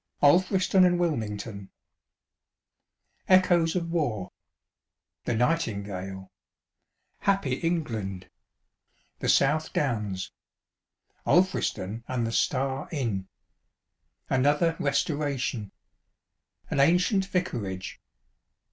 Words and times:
ALFRISTON 0.23 0.83
AND 0.83 0.97
WILMIXGTOK 0.99 1.67
Echoes 3.29 3.75
of 3.75 3.91
War.ŌĆö 3.91 5.25
The 5.25 5.35
Nightingale.ŌĆö 5.35 6.27
"Happy 7.19 7.53
England."ŌĆö 7.59 9.19
The 9.19 9.29
South 9.29 9.71
Downs. 9.73 10.31
ŌĆö 11.27 11.33
Alfriston 11.35 12.03
and 12.07 12.25
the 12.25 12.31
"Star" 12.31 12.89
Inn. 12.91 13.27
ŌĆö 14.31 14.35
Another 14.37 14.73
"Resto 14.79 15.15
ration." 15.19 15.71
ŌĆö 16.65 16.71
An 16.71 16.79
Ancient 16.79 17.25
Vicarage. 17.27 18.01